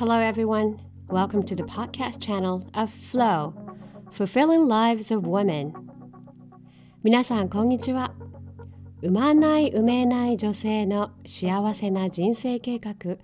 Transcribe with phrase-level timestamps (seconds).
[0.00, 0.78] Hello, everyone.
[1.10, 3.52] Welcome to the podcast channel of Flow,
[4.10, 5.74] Fulfilling Lives of Women.
[7.02, 8.14] 皆さん、こんにちは。
[9.02, 13.18] 産まない、産めない女性の幸せな人生計画、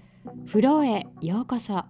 [0.44, 1.82] フローへようこそ。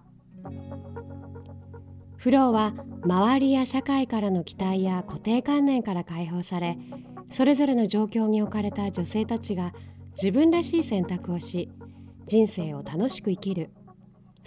[2.15, 2.73] フローは、
[3.03, 6.77] 周りや社会からの期待や固定観念から解放され、
[7.29, 9.73] それぞれの状況に置かれた女性たちが
[10.11, 11.69] 自分らしい選択をし、
[12.25, 13.69] 人生を楽しく生きる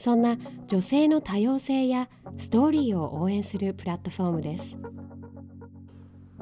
[0.01, 2.09] そんな女性の多様性や
[2.39, 4.79] ストーリーを応援するプラットフォームです。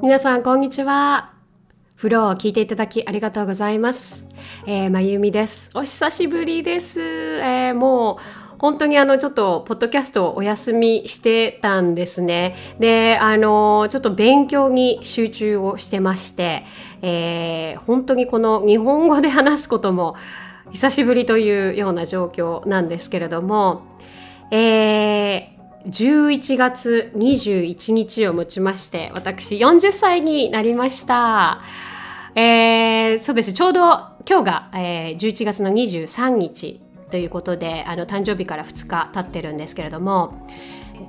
[0.00, 1.32] 皆さんこんにちは。
[1.96, 4.28] フローを聞いていただきありがとうございます、
[4.64, 5.72] えー、まゆみです。
[5.74, 12.54] お久しぶりです、えー、もう本当にあのちょっとポッドキャストをお休みしてたんですね。
[12.78, 16.64] で、あのちょっと勉強に集中をしてまして、
[17.02, 20.14] えー、本当にこの日本語で話すことも
[20.72, 23.82] 久しぶりというような状況なんですけれども、
[24.50, 31.60] えー、11月21日をもちまして、私40歳になりました。
[32.34, 33.52] えー、そうです。
[33.52, 33.80] ちょうど
[34.28, 36.80] 今日が、えー、11月の23日
[37.10, 40.46] ということで、あの、誕生日から2日経ってるんですけれども、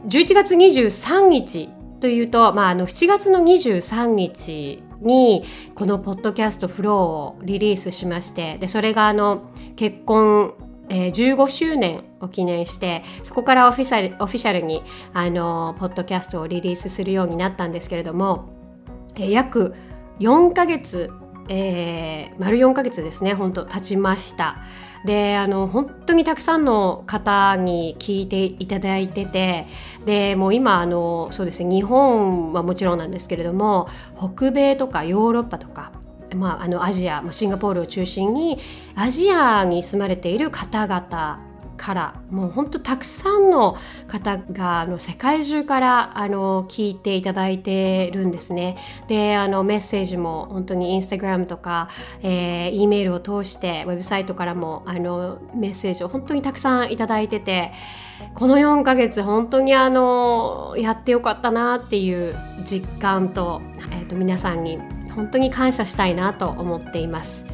[0.07, 5.43] 11月23日というと、まあ、あの、7月の23日に
[5.75, 10.53] このポッドキャストフローをリリースしましてでそれがあの結婚
[10.91, 14.81] えー、15周年を記念してそこからオフィシャルオフィシャルに
[15.13, 18.49] あのポッドキャストをリリースするようになったんですけれども、
[19.15, 19.75] えー、約
[20.19, 21.11] 4ヶ月、
[21.47, 24.57] えー、丸4ヶ月ですね本当経ちました。
[25.05, 29.65] であの本当にたくさんの方に聞いていただいてて
[30.05, 35.91] でもう今あのそうですね日本はもちろんなんですけれども北米とかヨーロッパとか
[36.35, 38.59] まあ、あのアジアシンガポールを中心に
[38.93, 41.48] アジアに住まれている方々
[41.79, 43.77] からもう本当たくさんの
[44.07, 48.77] 方があの世界中からあの聞いていただいてるんですね。
[49.07, 51.87] であのメッセージも本当にインスタグラムとか、
[52.21, 57.71] えー、E メールを通してウェブサイトからもあのメッセージを本当にたくさんいただいてて
[58.35, 63.61] この4ヶ月本当にあのやってよかったなっていう実感と,、
[63.91, 64.79] えー、と皆さんに
[65.15, 67.45] 本当に感謝したいなと思っています。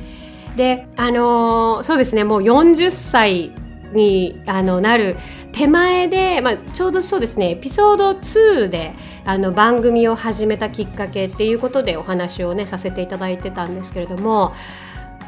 [0.56, 3.52] であのそうですねもう40歳
[3.96, 5.16] にあのなる
[5.52, 14.54] 手前で、まあ、ちょうどそうですねエピソード2であの番組を始めたきっかけっていうことでお話をねさせていただいてたんですけれども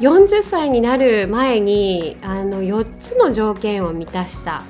[0.00, 4.62] 40歳になる前にあの4つの条件を満たした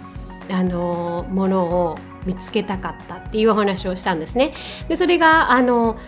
[0.51, 4.55] あのものを見つけたかったっていうお話をしたんですね。
[4.89, 5.99] でそれがあの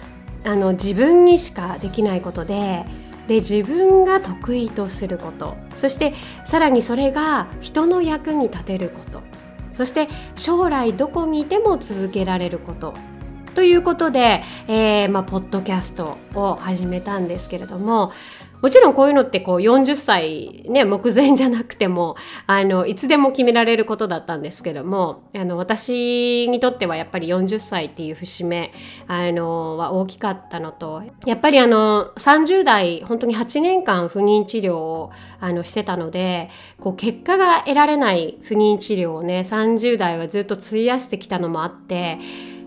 [0.45, 2.87] あの自分にしかできないことで
[3.31, 5.57] で自分が得意とすること。
[5.77, 6.15] そして
[6.45, 9.21] さらにそれが人の役に立てること。
[9.71, 12.93] そして将来どこにいても続けられること。
[13.55, 18.11] ということで、えーまあ、ポッドキャストを始めたんですけれども
[18.62, 22.16] もちろんこういうのってこう40歳ね、目前じゃなくても、
[22.47, 28.72] あの、いつでも決められることだったんですけども、あの、私にとってはやっぱり40歳っていう節目、
[29.06, 35.10] あの、は大きかったのと、やっぱりあの、30代、本当に8年間不妊治療を、
[35.41, 42.19] あの、してたので、こう、結果が得られない不妊治療をね、30代はずっと費やしてきたのもあって、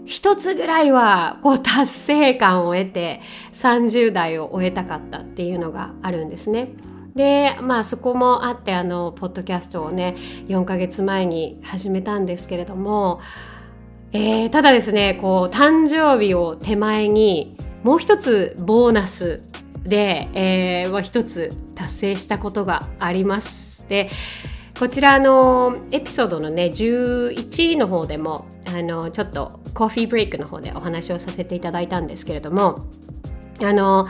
[0.05, 3.21] 一つぐらいはこう達成感を得て
[3.53, 6.69] 30代を終えたかったっていうのがあるんですね。
[7.15, 10.15] でまあそこもあってあのポッドキャストをね
[10.47, 13.21] 4ヶ月前に始めたんですけれども、
[14.13, 19.41] えー、ただですねこう誕生日を手前にもう一つボーナス
[19.83, 23.85] で、えー、一つ達成したことがあります。
[23.87, 24.09] で
[24.83, 32.79] こちらのエピソードのね11の方でもあのちょっとコーヒーブレイクの方でお話をさせていただいたんですけれども
[33.61, 34.09] あの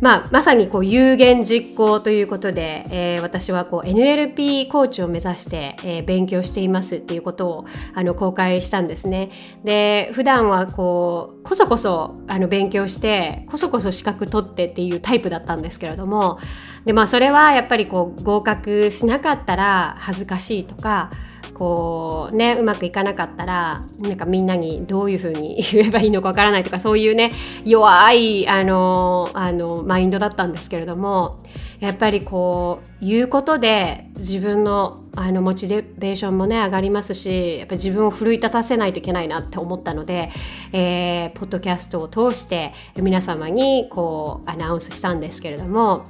[0.00, 9.30] まあ、まさにこう有言実行ということで、えー、私はこう NLP コーチを目指して、えー、勉強していますっていうことをあの公開したんですね。
[9.62, 16.38] で普段はこうこそこそあの勉強してこそこそ資格取ってっていうタイプだったんですけれども
[16.86, 21.10] で、まあ、それはやっぱりこう合格しなかったら恥ずかしいとか
[21.60, 27.32] こうねうまくいかなかったらなんかみんなにどういうふうに 言えばいいのかわからないとかそういうね
[27.66, 31.40] 弱いあのあのマインドだったんですけれども
[31.80, 40.30] やっぱりこう言うことで自分のあのモチベーションもね上がりますしやっぱ自分を奮い立たせないといけないなって思ったので、
[40.72, 46.04] えー、ポッドキャストを通して皆様にこうアナウンスしたんですけれども、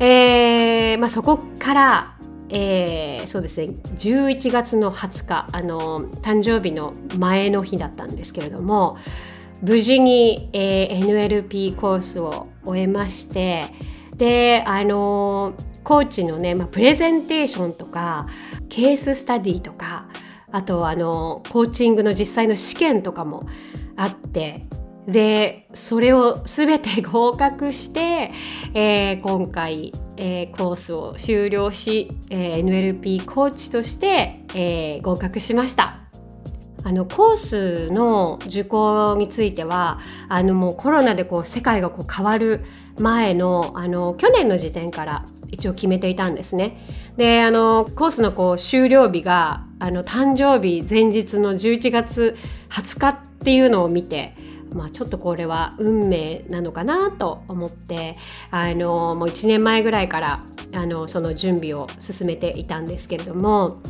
[0.00, 2.15] えーまあ、そこから
[2.48, 3.74] えー、そうですね。
[3.96, 8.98] 11月の20日あの誕生日の前の日だったんですけれども
[9.62, 13.66] 無事に、えー、NLP コースを終えまして
[14.16, 18.26] であのコーチのね、まあ、プレゼンテーションとか
[18.68, 20.08] ケーススタディとか
[20.50, 23.46] あとあのコーチングの実際の試験とかも
[23.96, 24.66] あって
[25.06, 28.32] でそれを全て合格して、
[28.74, 36.00] えー、今回、えー、コースを終了し、えー、NLP コーチとして、えー、合格しました。
[36.86, 39.98] あのコースの受講については
[40.28, 42.60] あのもうコロナでこう世界がこう変わる
[42.96, 46.78] 前のあの去年の時点から一応決めていたんですね。
[47.16, 52.36] であのコースのこう終了日があの誕生日前日の11月
[52.70, 54.36] 20日っていうのを見て
[54.72, 58.16] まあ、ちょっとこれは運命なのかなと思って
[58.50, 60.40] あのもう1年前ぐらいから
[60.72, 63.80] あのその準備を進めていたんですけれども、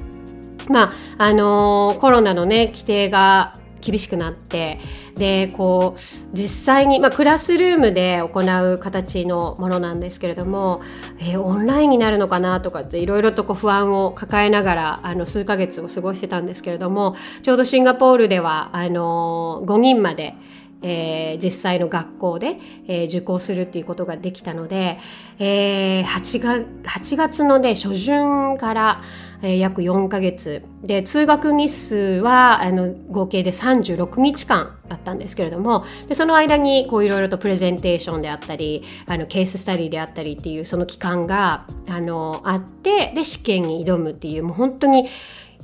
[0.68, 4.80] まああのコロナのね規定が厳しくなって
[5.16, 8.40] でこう実際に、まあ、クラスルームで行
[8.74, 10.82] う形のものなんですけれども、
[11.18, 20.34] えー、オンラインになるのかなとかっていろいろとこう不安を抱えながらあの数ヶ月を過ごしてたんですけれどもちょうどシンガポールではあの5人まで
[20.82, 24.98] えー、実際の学校で、えー、受講するっていうことができたので、
[25.38, 29.02] えー、8, 月8月の、ね、初旬から、
[29.42, 30.62] えー、約4ヶ月。
[30.82, 45.08] で通学日数はあの合計で36日間あったんですけれどもでその間にこういろいろとプレゼンテーションであったりあのケーススタディであったりっていうその期間があのあってで試験に挑むっていうもう本当に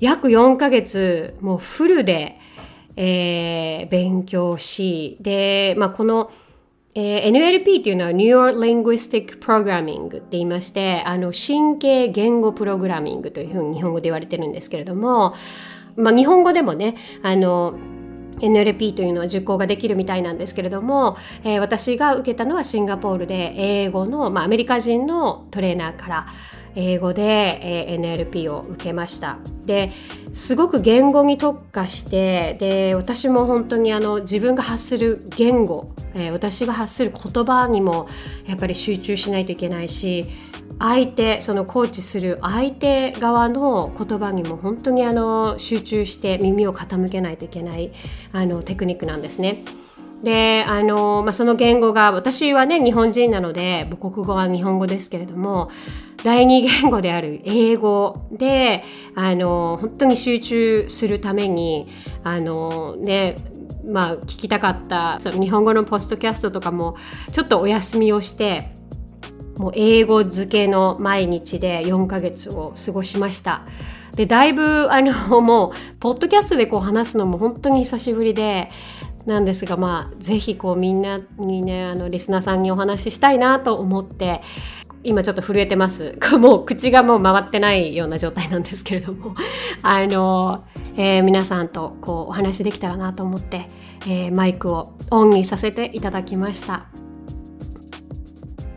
[0.01, 2.41] 約4ヶ月もうフルで
[2.97, 6.31] えー、勉強し、で、まあ、この、
[6.95, 15.35] えー、NLP っていうのは Neural Linguistic Programming って言いまして、あの、神経言語プログラミングというふうに日本語で言われてるんですけれども、
[15.97, 17.75] まあ、日本語でもね、あの、
[18.43, 26.27] NLP というのは受講ができるみたいなんですけれども、えー、私が受けたのはシンガポールで英語の、まあ、アメリカ人のトレーナーから
[26.75, 27.23] 英語で、
[27.93, 29.39] えー、NLP を受けました。
[29.67, 29.91] で
[30.33, 38.09] すごく言語に特化してで私も本当にあの自分が発する言語、えー、私が発する言葉にも
[38.47, 40.25] やっぱり集中しないといけないし
[40.83, 47.93] 相手そのコーチする相手側の言葉にも本当にあの集中して耳を傾けないといけない
[48.33, 49.65] あのテクニックなんですね。
[50.25, 55.71] であの、まあ、その言語が私はね日本人なので母国語は日本語ですけれども
[56.25, 58.85] 第二言語である英語で
[59.15, 61.89] あの本当に集中するために
[62.25, 63.37] あのね
[63.85, 66.97] まあ聞きたかったその日本語のポストキャストとかも
[67.33, 68.82] ちょっとお休みをして
[69.57, 73.63] もう英語漬けの毎日で4ヶ月を過ごしました。
[74.15, 78.71] でだいぶあのもうポッドキャストでこう話すのも本当に久しぶりで
[79.25, 84.43] なんですがまあぜひこうみんなにねあのリスナーさんにお話ししたいなと思って
[85.05, 86.19] 今ちょっと震えてます。
[86.39, 89.35] もう口がもう回ってないような状態なんですけれども
[89.83, 90.63] あの、
[90.97, 93.67] えー、皆さんとこうお話できたらなと思って、
[94.07, 97.02] えー、マイクをオンにさせていただきました。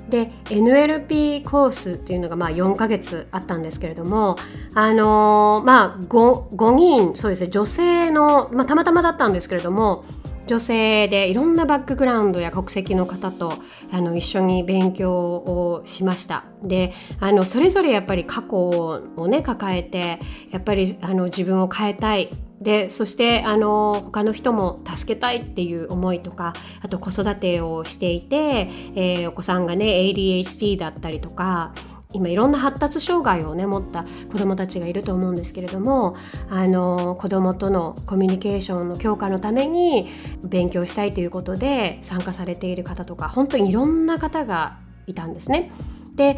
[0.10, 4.38] で NLP コースっていうのがまあ4ヶ月あったんですけれども
[4.74, 10.04] あのー、まあ 5, 5人そうですね女性の、まあ、たまたまだったんですけれども
[10.48, 13.54] 女性でいろんなバックグラウンドや国籍の方と
[13.92, 16.46] あの一緒に勉強をしました。
[16.64, 20.20] であのそれぞれやっぱり過去をね抱えて
[20.52, 22.30] やっぱりあの自分を変えたい
[22.66, 31.76] でそしてあの他の人も助けたいっていう思いとかあと子育てをしていて、えー、お子さんがね ADHD だったりとか
[32.12, 36.16] 今いろんな発達障害をね持った子どもたちがいると思うんですけれども
[36.50, 40.08] あの子どもとのコミュニケーションの強化のために
[40.44, 45.72] 勉強したいということで参加されている方とか本当にいろんな方がいたんですね。
[46.16, 46.38] で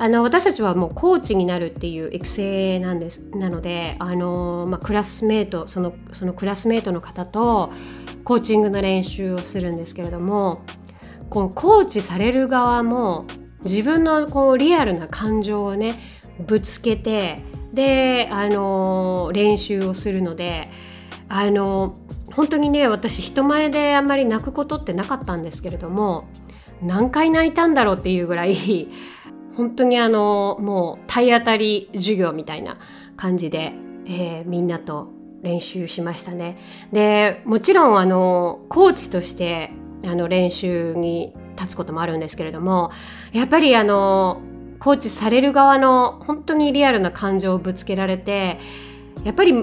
[0.00, 7.72] あの私たちはもうコーチになるっていう育成なんですなのであの、まあ、クラスメートそのそのクラスメートの方と
[8.24, 10.62] コーチングの練習をするんですけれども
[11.30, 13.26] このコーチされる側も
[13.64, 15.98] 自分のこうリアルな感情をね
[16.38, 20.70] ぶつけてであの練習をするので
[21.28, 21.98] あの
[22.34, 26.28] 本当にね私人前であんまり泣くことってなかったんですけれども
[26.80, 28.88] 何回泣いたんだろうっていうぐらい
[29.58, 32.78] 本当にあのもう体当たり授業みたいな
[33.16, 33.72] 感じで、
[34.06, 35.08] えー、みんなと
[35.42, 36.58] 練習しましたね。
[36.92, 39.72] でもちろんあのコーチとして
[40.04, 42.92] あの練習に立つこともあるんですけれども
[43.32, 44.40] やっぱりあの
[44.78, 48.60] コーチされる側の本当にリアルな感情をぶつけられて
[49.24, 49.54] やっぱり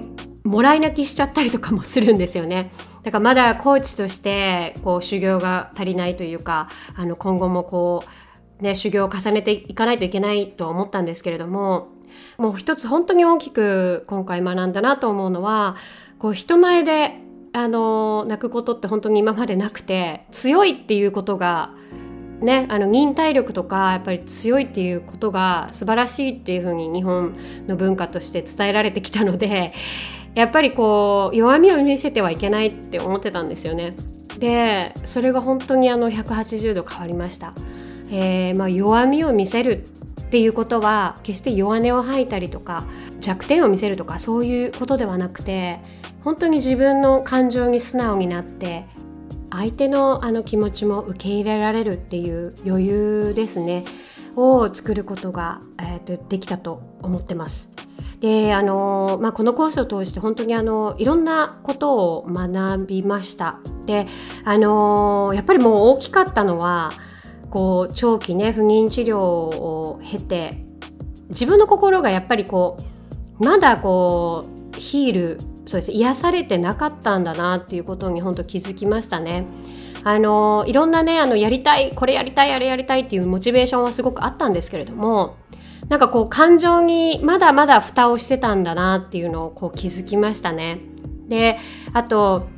[0.43, 2.69] もらい泣きしちゃったりとかもするんですよね。
[3.03, 8.24] だからまだコーチとしてこう修行が足りないというかあの今後もこう、
[8.61, 11.89] ね、修行を重ねていかないといけないと思ったんですけれども
[12.37, 15.75] もう一つ本当に大きく今回学んだなと思うのは
[16.19, 17.19] こう人前で
[17.53, 21.73] あの泣くことって本当に今までなくて強いっていうことが
[22.41, 27.33] ね、あの忍耐力とかやっぱり強いっていうことが素晴らしいっていうふうに日本
[27.65, 29.73] の文化として伝えられてきたので
[30.33, 33.95] やっぱりこう弱みを見せてはいけないって思ってたんですよね。
[34.37, 37.53] でそれが本当にあの180度変わりました。
[38.15, 39.85] えーまあ、弱みを見せる
[40.21, 42.85] っていうことは決して弱音を吐いたりとか
[43.19, 45.79] 弱点を見せるとかそういうことではなくて
[46.23, 48.85] 本当に自分の感情に素直になって
[49.51, 53.85] 相手のあの気持ちも受け入れられるっていう余裕ですね
[54.35, 57.73] を作ることが、えーと、できたと思ってます。
[58.19, 63.59] であのまあ、このコースを通して本当にあのいろんなことを学びました。
[63.85, 64.07] で
[64.45, 66.91] あのやっぱりもう大きかったのは
[67.55, 70.57] こう長期ね不妊治療を経て
[71.29, 72.75] 自分の心がやっぱりこ
[73.39, 74.45] うまだこ
[74.75, 79.47] うヒールそうです癒されてなかったんだなっていうことに本当気づきましたね。
[80.03, 85.37] あのいろんなねあのやりたいこれやりたいあれやりたいっていうモチベーションはすごくあったんですけれども
[85.87, 90.81] なんかこう感情にまだまだ蓋をしてたんだなっていうのをこう気づきましたね。
[91.29, 91.57] で
[91.93, 92.49] あと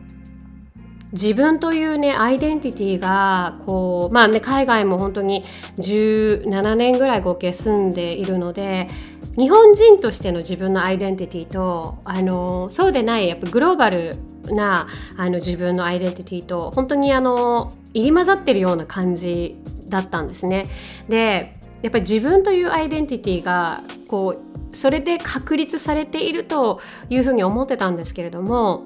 [1.13, 5.43] 自分というねアイデンティティがこうまあね海外も本当に
[5.77, 8.89] 17年ぐらい合計住んでいるので
[9.37, 14.87] 日本人としての自分のアイデンティティとあのそうでないやっぱグローバルな
[15.17, 19.57] あの自分のアイデンティティと本当にあの入り混ざってるような感じ
[19.89, 20.67] だったんですね。
[21.07, 28.83] でやっぱり自分というアイデンティティがこうそれで確立されているというふうに思ってたんですけれども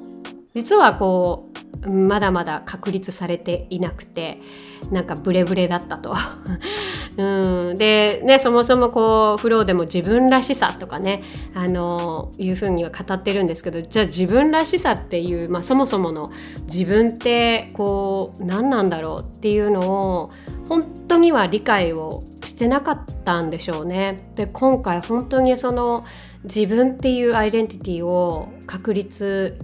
[0.53, 4.39] 実はこうまだまだ確立されていなくて
[4.91, 6.13] なんかブレブレだったと。
[7.17, 11.23] うん、で、ね、そもそもこうフローでも自分らしさとかね
[11.53, 16.31] あのいうふうには語ってるんですけどじゃあ自分らしさっていう、まあ、そもそもの
[16.71, 20.29] 自分ってこう何なんだろうっていうのを
[20.69, 24.31] 本当には理解をしてなかったんでしょうね。
[24.35, 26.03] で今回本当にその
[26.43, 29.57] 自分っていうアイデンティティを確立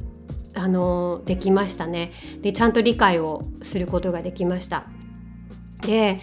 [0.58, 2.12] あのできましたね
[2.42, 4.86] でちゃんと理解をすることができました
[5.86, 6.20] で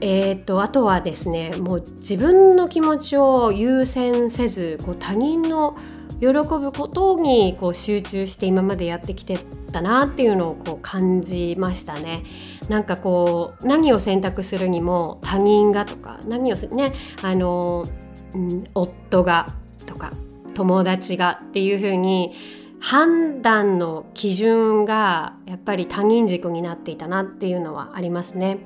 [0.00, 5.76] えーと、あとはですねもう自分の気持ちを優先せずこう他人の
[6.20, 9.38] 喜ぶことにこう集中して今までやってきて
[9.72, 12.24] たなっていうのをこう感じましたね。
[12.68, 16.92] なんかこう何を選択するにも他人がとか何をね
[17.22, 17.86] あの、
[18.34, 19.48] うん、夫が
[19.86, 20.10] とか
[20.54, 22.34] 友達がっていうふうに
[22.80, 28.58] 判断の基準がやっぱり他人軸になっていたなっていうのはありますね。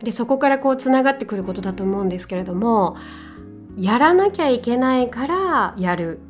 [0.00, 2.96] でそこからこうつながってくることだと思うんですけれども
[3.76, 6.20] やらなきゃいけないからやる、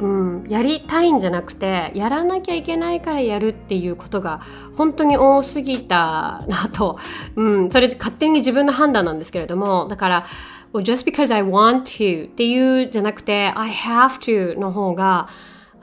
[0.00, 4.40] うん、やりたいんじゃなくてやらなきゃいけないからやるっていうことが
[4.76, 6.98] 本当に多すぎたなと、
[7.36, 10.26] うん、それ勝手に自分の判断なんですけれどもだから
[10.74, 15.28] just because I want to っていうじゃなくて I have to の方が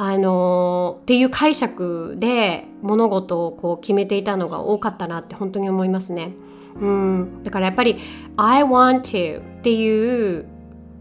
[0.04, 6.34] あのっていう解釈で物事をこう決めていたのが多かったなって本当に思いますね。
[6.74, 7.98] うん、だからやっぱり
[8.36, 10.48] 「I want to」っていう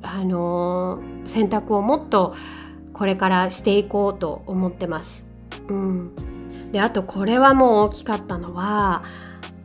[0.03, 2.35] あの選択をもっと
[2.93, 5.31] これからしていこうと思ってます。
[5.71, 6.11] うん、
[6.71, 9.03] であとこれはもう大きかったのは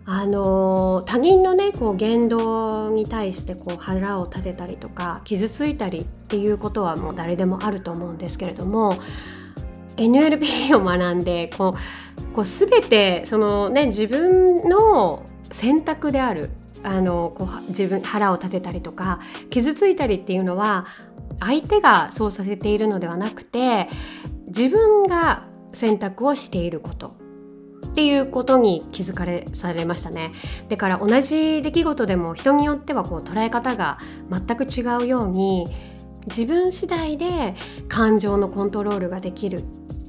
[0.07, 8.97] あの他人のねこう言動に対してこう腹を立てたりとか傷ついたりっていうことはもう誰でもあると思うんですけれども
[9.97, 11.75] NLP を学んでこ
[12.29, 16.51] うこう全てその、ね、自分の選択である
[16.83, 19.19] あのこう自分腹を立てたりとか
[19.49, 20.85] 傷ついたりっていうのは
[21.39, 23.89] 相手がそうさせているのではなくて
[24.47, 27.24] 自分が選択をしていること。
[27.85, 30.31] っていうことに気づかれされましたね
[30.69, 33.99] だから同じ出来事でも人によってはこう捉え方が
[34.29, 35.67] 全く違うように
[36.27, 37.55] 自分次第で
[37.87, 39.63] 感情のコントロールができる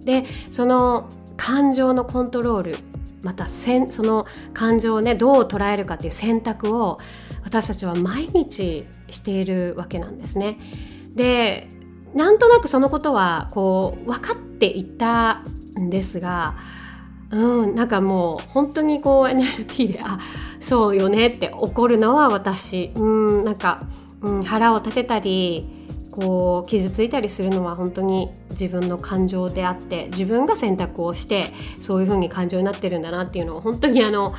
[0.04, 2.76] でその感情のコントロール
[3.22, 6.98] またせんその感情をねどう捉えるかっていう選択を
[7.44, 10.58] 私たちは毎日しているわけなんですね。
[11.14, 11.68] で
[12.14, 15.42] なんとなくそのことはこう分かっていた
[15.78, 16.56] んですが、
[17.30, 20.18] うん、なんかもう本当にこう NLP であ
[20.60, 23.86] そうよねって怒るのは私、うん、なんか、
[24.20, 25.68] うん、腹を立てたり
[26.12, 34.34] こう傷ついたりするのは本当に自分の感情であって自分が選択をしてそういう風に感情になってるんだなっていうのを本当にあの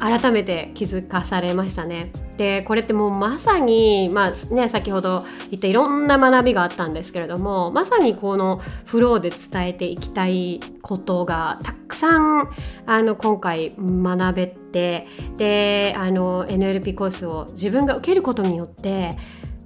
[0.00, 2.10] 改めて気づかされましたね。
[2.36, 12.50] でこれってもうまさに、まあね、先ほど言ったいろんな学びがあったんですけれどもまさにこのフローで伝えていきたいことがたくさん
[12.86, 19.18] あの今回学べてであの NLP コースを自分が受けることによって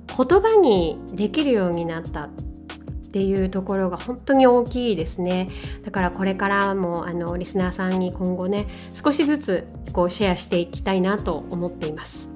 [0.08, 2.28] 言葉にできるようになった
[3.14, 5.48] っていうところが本当に大きいですね。
[5.84, 12.33] だからこれからもあのリスナーさんに今後ね少しずつこうシェアしていきたいなと思っています。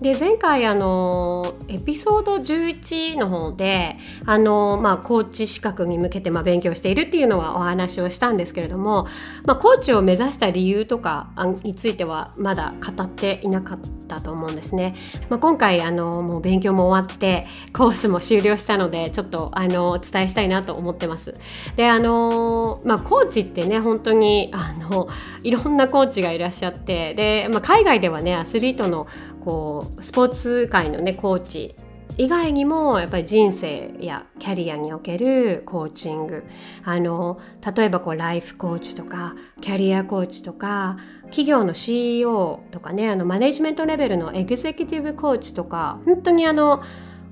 [0.00, 3.94] で前回あのエピソード11の方で
[4.26, 9.06] あの、まあ、コーチ資格に向けてまあ勉強しているっていうのはお話をしたんですけれども、
[9.44, 11.30] まあ、コーチを目指した理由とか
[11.62, 14.94] についてはまだ語っていなかったと思うんですね。
[15.28, 21.36] まあ、今回あのもう勉強も終わってコースも終了したのでちょっとあのお伝えしたいなと思ってます。
[21.76, 25.08] であの、まあ、コーチってね本当にあの
[25.44, 29.06] いろんなコーチがいらっしゃってで、まあ、海外ではねアスリートの
[29.44, 31.74] こうスポーツ界のねコーチ
[32.16, 36.44] 以外にもやっぱり人生やキャリアにおけるコーチング
[36.84, 37.40] あの
[37.76, 46.82] 例えばこうライフコーチとかキャリアコーチとか企業の CEO とかねあのマネジメントレベルのエグゼクティブコーチとか本当にあの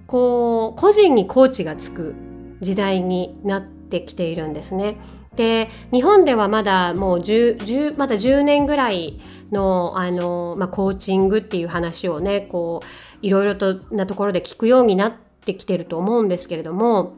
[0.08, 2.14] こう個人にコーチがつく
[2.60, 4.98] 時代になってきているんですね。
[5.36, 9.18] で日本ではまだもう 10, 10まだ10年ぐらい
[9.52, 12.86] のあの、まあ、コーチングっていう話をねこう
[13.26, 15.12] いろいろとなところで聞くようになっ
[15.44, 17.14] てきてると思うんですけれども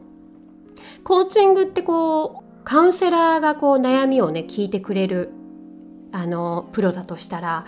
[1.03, 5.29] コーチングってこうカウンセラーがこう悩みをね聞いてくれる
[6.11, 7.65] あのプロだとしたら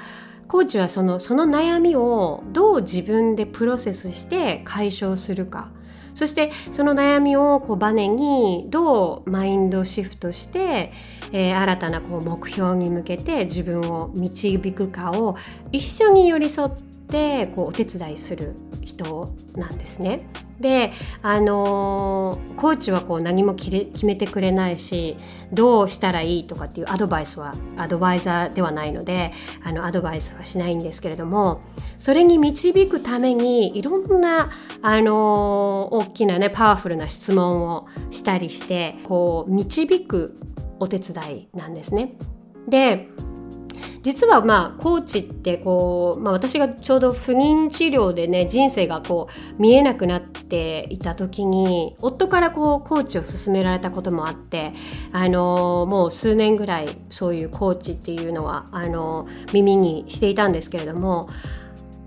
[0.47, 5.69] コーチはそのその悩みをどう自分でプロセスして解消するか
[6.17, 10.91] そしてその悩みをこうバネにどうマインドシフトして、
[11.31, 15.37] えー、新たなこう目標に向けて自分を導くかを
[15.71, 16.71] 一緒に寄り添っ
[17.07, 20.27] てこうお手伝いする人なんですね。
[20.59, 20.91] で
[21.21, 23.69] あのー、コーチはこう何も決
[24.03, 25.17] めてくれないし
[25.53, 29.31] どうしたらいいとかっていうアドバイスはアドバイザーではないので
[29.63, 31.61] あのアドバイスはしないんですけれども
[31.97, 34.49] それに導くためにいろんな、
[34.81, 40.39] あの、大きなねパワフルな質問をしたりしてこう導く
[40.79, 42.13] お手伝いなんですね。
[42.67, 43.09] で
[44.01, 54.73] 実はまあコーチってこう、まあ、私がちょうど不妊治療でね人生がこう見えなくなっていた時に夫からこうコーチを勧められたこともあって
[55.11, 61.29] あのもう数年ぐらいそういうコーチっていうのはあの耳にしていたんですけれども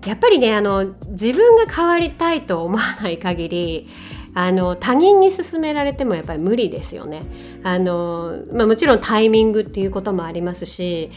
[0.05, 3.87] やっぱりねあの自分が変わりたいと思わない限り
[4.33, 7.23] あの他人に勧められてもやっぱり無理ですよね。
[7.63, 11.11] あのまあ、もちろんタイミングっていうこともありますし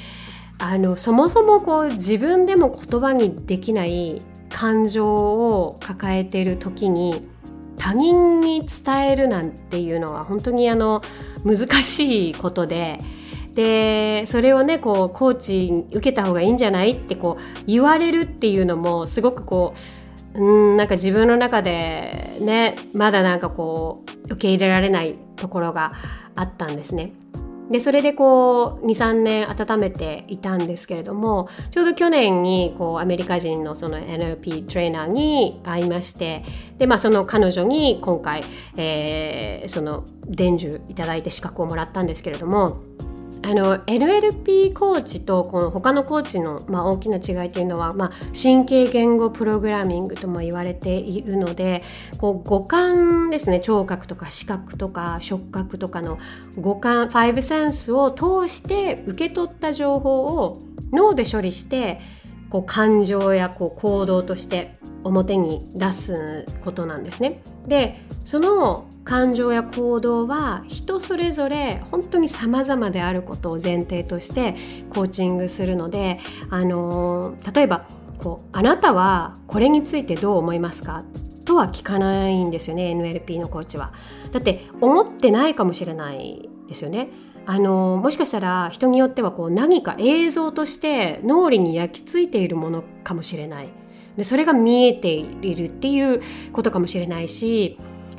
[0.59, 4.21] あのそもそもこう自分でも言葉にできない
[4.51, 7.27] 感情を抱えている時に
[7.77, 11.03] 他人に伝えるなんていうのは本当にあの
[11.45, 12.99] 難しいことで
[13.55, 19.75] でそれをねこうコーチ受けた方がいいんじゃないってこう言われるっていうのもすごくこ
[20.35, 25.93] ううんなんか自分の中でねまだなんかこう受け入れられないところが
[26.35, 27.13] あったんですね。
[27.71, 36.45] でそれでこう23年温めていたんですけれどもちょうど去年にこうアメリカ人のその NLP トレーナーに会いまして
[36.77, 38.45] で、まあ、その彼女に今回、
[38.77, 42.83] えー、その伝授いただいて資格をもらったんですけれども
[43.47, 51.83] あの NLP コーチとこの他のコーチの、まあ、大きな違いというのは、まあ、神経言語プログラミングとも言われているので
[52.17, 56.19] こう五感ですね聴覚とか視覚とか触覚とかの
[56.57, 60.57] 五感ファイブセンスを通して受け取った情報を
[60.95, 62.01] 脳で処理して
[62.49, 67.43] こう感情やこう行動として表に出すことなんですね。
[67.67, 74.55] でその感情や行動は人それぞれ本当に様々であることを前提として
[74.91, 77.87] コーチングするので、あの例えば
[78.19, 81.05] こう「あなたはこれについてどう思いますか?」
[81.45, 83.93] とは聞かないんですよね NLP のコーチは。
[84.33, 87.11] だって思ってないかもしれないですよね。
[87.47, 93.69] あのもしかしたら人によってはこう何か映像として脳裏に焼き付いているものかもしれない。
[94.17, 96.23] でそれが見えているっていう
[96.53, 97.79] ことかもしれないし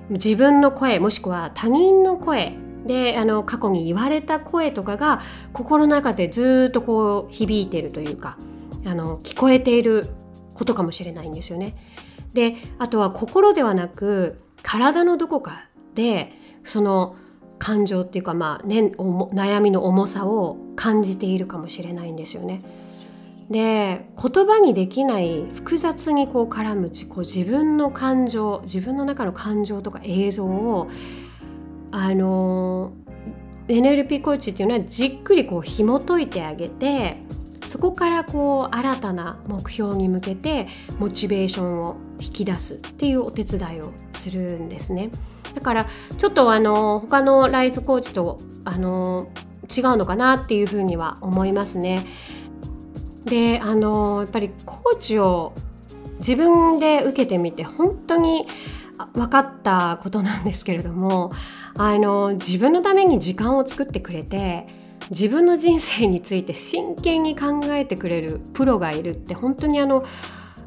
[0.10, 5.22] 自分の声もしくは他人の声であの過去に言われた声とかが
[5.54, 8.38] 心の中でずっとこう響いているというか
[8.86, 10.10] あの聞こえている
[10.54, 11.74] ことかもしれないんですよね。
[12.34, 17.16] であとは心ではなく体のどこかでその
[17.58, 22.60] 感情っていうかまあ、ね、悩みの重さを感じているかもしれないんですよね。
[23.50, 30.90] で言葉にできない複雑にこう絡むこう自分の感情自分の中の感情とか映像を
[31.92, 32.94] あの
[33.68, 37.18] NLP コーチっていうのはじっくりこう紐解いてあげて
[37.66, 40.68] そこからこう新たな目標に向けて
[41.00, 45.10] モチベーションを引き出すっていうお手伝いをするんですね。
[45.54, 49.30] だからちょっとあの他のライフコーチとあの
[49.76, 52.06] 違うのかなっていうふうには思いますね。
[53.26, 55.54] であのやっぱりコーチを
[56.20, 58.46] 自分で受けてみて本当に
[59.14, 61.34] 分かったことなんですけれども
[61.76, 64.68] あの自分のために時間を作ってくれて
[65.10, 70.06] 自分の人生について真剣に考えてくれるプロがいるって本当にあの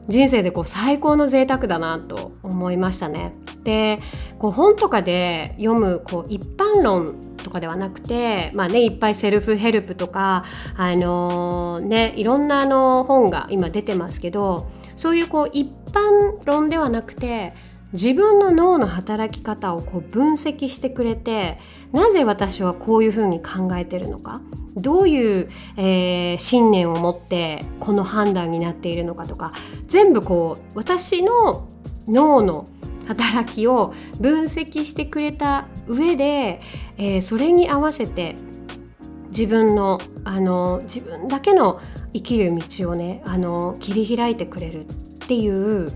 [0.09, 3.35] 人生でこう最高の贅沢だなと思いましたね。
[3.63, 4.01] で
[4.39, 10.45] こう本とかで読むこう一般論とかではなくて、まあね、いっぱいセルフヘルプとか、
[10.77, 17.53] あのー、ね、いろんなあの本が今出てますけどそういうこう一般論ではなくて
[17.93, 21.57] 自分の脳の働き方をこう分析してくれて
[21.93, 24.43] なぜ私はこういうふうに考えてるのか
[24.77, 29.53] どういう、えー、信念を持ってこの判断になっているのかとか
[29.87, 31.69] 全部こう私の
[32.07, 32.67] 脳の
[33.07, 36.61] 働きを分析してくれた上で、
[36.99, 38.35] えー、それに合わせて
[39.29, 41.81] 自分のあの自分だけの
[42.13, 44.89] 生きる道をねあの切り開いてくれるっ
[45.27, 45.91] ていう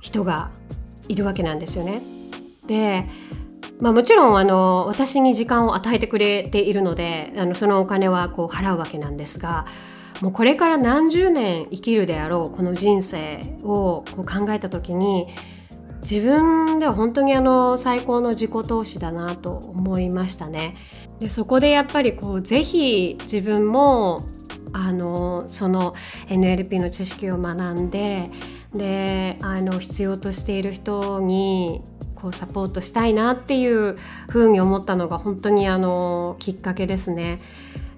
[0.00, 0.50] 人が
[1.08, 2.02] いるわけなんですよね。
[2.66, 3.06] で
[3.80, 9.66] まあ、もちろんあの私に時間を与えてくれているのであのそのお金はこう払うわけなんですが
[10.20, 15.28] もうこれから何十年生きるであろうこの人生をこう考えた時に
[16.02, 20.76] 自分では本当にあの最高の自己投資だなと思いましたね。
[21.20, 24.22] でそこでやっぱりこうぜひ自分も
[24.72, 25.94] あのその
[26.28, 28.30] NLP の知識を学んで
[28.74, 31.82] であの必要としている人に
[32.14, 33.96] こうサポートしたいなっていう
[34.28, 37.38] ふうに思ったのが本当にあのきっかけですね。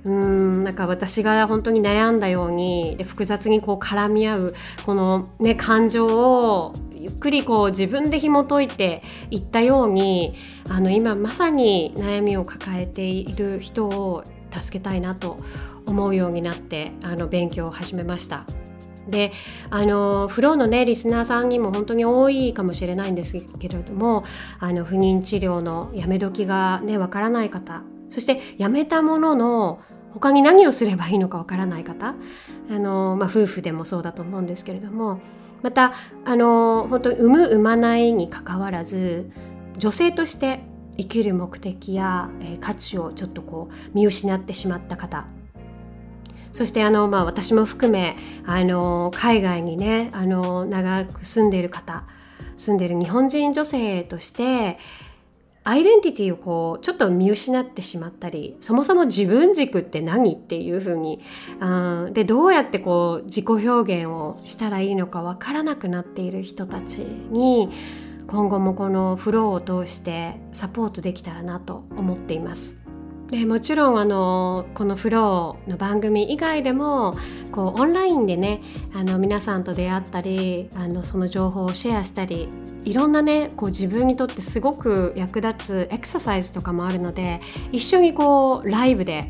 [0.03, 4.55] うんなんか私が本当に悩んだようにで複雑にこう絡み合う
[4.87, 10.33] この、ね、感情をゆっくりこう自分で紐解いていったように
[10.71, 15.37] あの今まさに悩みを抱えている人を助けたいなと
[15.85, 18.45] 思うようになってあの勉強を始めました。
[19.11, 19.33] で
[19.71, 24.25] あのフローのねリスナーさんにも本当に多いかもしれないんですけれども
[24.59, 29.81] あの不妊治療のやめ時がねわからない方そしてやめたものの
[30.13, 32.15] 他に何をすればいいのかわからない方
[32.71, 35.21] あの、まあ、夫婦でもそうだと思うんですけれども
[35.63, 35.93] また
[36.25, 39.31] あの本当に産む産まないにかかわらず
[39.77, 40.61] 女性として
[40.97, 45.27] 生きる目的や、えー、価値をちょっとこう見失ってしまった方
[46.53, 52.05] そしてあの、まあ、私も含めあの海外にねあの長く住んでいる方
[52.57, 54.79] 住んでいる日本人女性として
[55.63, 61.21] アイデンティティをこうちょっと見失ってしまったりそもそも自分軸って何っていうふうに
[61.65, 67.69] んでどうやってこう自己表現をしたらいいのかわからなくなっている人たちに
[68.27, 72.80] 今後もこのフローを通してサポートできたらなと思っています。
[73.31, 77.15] でもちろんあのこのフローの番組以外でも
[77.53, 78.61] こうオンラインでね
[78.95, 82.49] あの皆さんと出会ったりあのその情報をシェアしたり
[82.85, 87.41] いろんなねこう自分にとってすごく役立つエクササイズとかもあるので
[87.71, 89.25] 一緒にこうライブで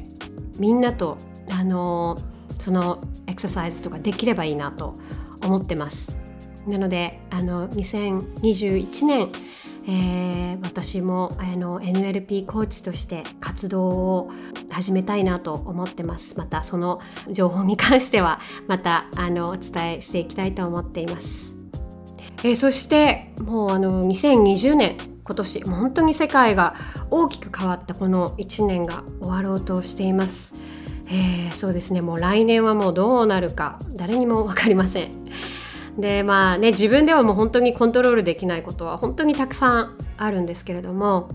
[0.59, 1.19] みんなと
[1.51, 2.17] あの
[2.59, 4.99] そのエクササイズとかできればいいなと
[5.43, 6.17] 思ってます。
[6.67, 9.29] なのであの2021年
[9.93, 14.31] えー、私もあの NLP コーチとして活動を
[14.71, 16.39] 始めたいなと思ってます。
[16.39, 21.57] またその情報に関してはまたあのお伝えしていきたいと思っています、
[22.45, 26.77] えー、そしてもうあの2020年今年もう本当に世界が
[27.11, 30.55] 大きく変わったこの1年が終わろうとしています。
[31.09, 32.01] えー、そうですね。
[32.01, 35.11] もう来年はもうどうなるか誰にも分かりません。
[35.99, 41.31] でまあね自分ではもう本当にコントロールできないことは本当にたくさんあるんですけれども、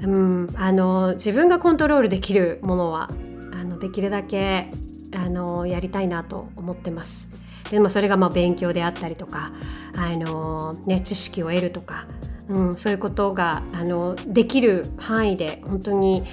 [0.00, 3.10] うん、あの自分がコントロールできるものは
[3.52, 4.70] あのできるだけ
[5.14, 7.30] あのやりたいなと思ってます。
[7.70, 9.52] でもそれがまあ勉強であったりとか
[9.94, 12.06] あの、ね、知識を得るとか、
[12.48, 16.24] うん、そういうことがあのできる範囲で本当に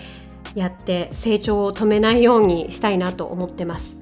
[0.56, 4.00] やって成長を止めないようにしたいなと思ってます。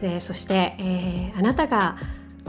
[0.00, 1.96] でそして、えー、あなたが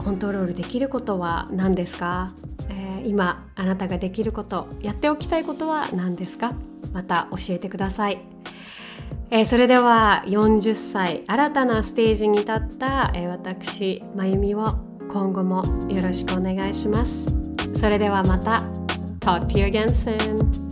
[0.02, 2.32] コントロールできることは何ですか、
[2.68, 6.54] えー、今あなたができることやっておきたいことは何ですか？
[6.92, 8.20] また教えてください、
[9.30, 14.74] えー、それでは40歳新たなステージに立った、えー、私まゆみを
[15.08, 17.26] 今後もよろしくお願いします。
[17.74, 18.62] それではまた。
[19.20, 20.69] Talk to you again soon